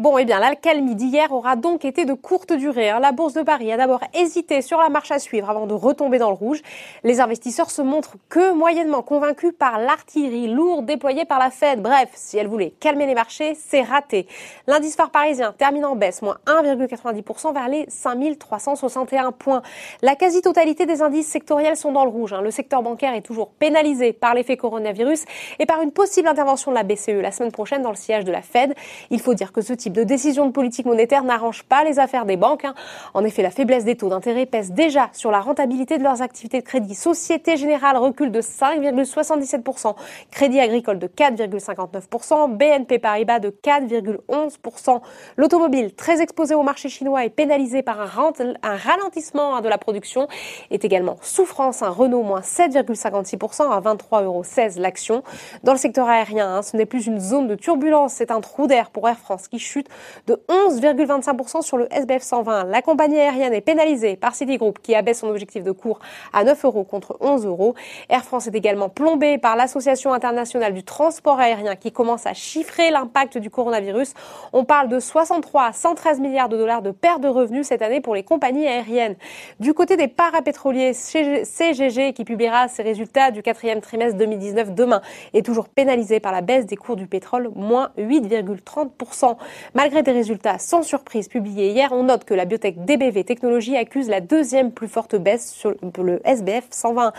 [0.00, 2.88] Bon, eh bien, l'alcalmie d'hier aura donc été de courte durée.
[2.88, 3.00] Hein.
[3.00, 6.18] La Bourse de Paris a d'abord hésité sur la marche à suivre avant de retomber
[6.18, 6.62] dans le rouge.
[7.02, 11.82] Les investisseurs se montrent que moyennement convaincus par l'artillerie lourde déployée par la Fed.
[11.82, 14.28] Bref, si elle voulait calmer les marchés, c'est raté.
[14.68, 19.62] L'indice phare parisien termine en baisse, moins 1,90% vers les 5361 points.
[20.02, 22.32] La quasi-totalité des indices sectoriels sont dans le rouge.
[22.32, 22.40] Hein.
[22.40, 25.24] Le secteur bancaire est toujours pénalisé par l'effet coronavirus
[25.58, 28.30] et par une possible intervention de la BCE la semaine prochaine dans le sillage de
[28.30, 28.76] la Fed.
[29.10, 32.24] Il faut dire que ce type de décision de politique monétaire n'arrange pas les affaires
[32.24, 32.64] des banques.
[32.64, 32.74] Hein.
[33.14, 36.60] En effet, la faiblesse des taux d'intérêt pèse déjà sur la rentabilité de leurs activités
[36.60, 36.94] de crédit.
[36.94, 39.94] Société Générale recule de 5,77%,
[40.30, 45.00] Crédit Agricole de 4,59%, BNP Paribas de 4,11%.
[45.36, 48.32] L'automobile, très exposé au marché chinois et pénalisé par un,
[48.62, 50.28] un ralentissement hein, de la production,
[50.70, 51.82] est également souffrance.
[51.82, 54.44] Un Renault moins 7,56% à 23,16 euros
[54.78, 55.22] l'action.
[55.64, 58.66] Dans le secteur aérien, hein, ce n'est plus une zone de turbulence, c'est un trou
[58.66, 59.77] d'air pour Air France qui chute
[60.26, 62.64] de 11,25% sur le SBF 120.
[62.64, 66.00] La compagnie aérienne est pénalisée par Citigroup qui abaisse son objectif de cours
[66.32, 67.74] à 9 euros contre 11 euros.
[68.08, 72.90] Air France est également plombée par l'Association internationale du transport aérien qui commence à chiffrer
[72.90, 74.14] l'impact du coronavirus.
[74.52, 78.00] On parle de 63 à 113 milliards de dollars de perte de revenus cette année
[78.00, 79.16] pour les compagnies aériennes.
[79.60, 85.00] Du côté des parapétroliers, CGG qui publiera ses résultats du quatrième trimestre 2019 demain
[85.34, 89.36] est toujours pénalisé par la baisse des cours du pétrole, moins 8,30%.
[89.74, 94.08] Malgré des résultats sans surprise publiés hier, on note que la biotech DBV Technologies accuse
[94.08, 97.12] la deuxième plus forte baisse sur le SBF 120.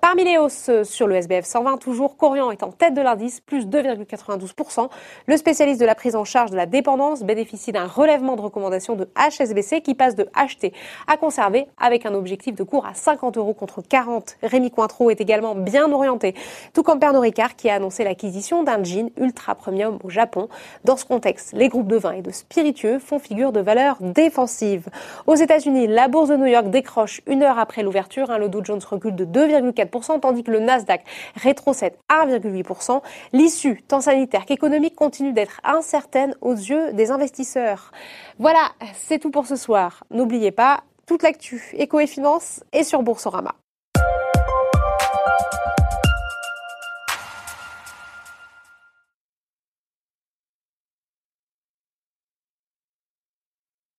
[0.00, 3.66] Parmi les hausses sur le SBF 120, toujours Corian est en tête de l'indice, plus
[3.66, 4.88] 2,92%.
[5.26, 8.96] Le spécialiste de la prise en charge de la dépendance bénéficie d'un relèvement de recommandation
[8.96, 10.72] de HSBC qui passe de acheter
[11.06, 14.38] à conserver avec un objectif de cours à 50 euros contre 40.
[14.42, 16.34] Rémi Cointreau est également bien orienté,
[16.74, 20.48] tout comme Pernod Ricard qui a annoncé l'acquisition d'un jean ultra premium au Japon.
[20.84, 24.88] Dans ce contexte, les groupes vin et de spiritueux font figure de valeur défensive.
[25.26, 28.30] Aux États-Unis, la bourse de New York décroche une heure après l'ouverture.
[28.30, 31.04] Un le Dow Jones recule de 2,4%, tandis que le Nasdaq
[31.36, 33.00] rétrocède 1,8%.
[33.32, 37.92] L'issue, tant sanitaire qu'économique, continue d'être incertaine aux yeux des investisseurs.
[38.38, 40.04] Voilà, c'est tout pour ce soir.
[40.10, 43.54] N'oubliez pas, toute l'actu éco et finance est sur Boursorama.